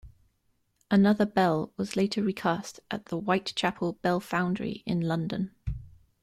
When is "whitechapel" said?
3.19-3.99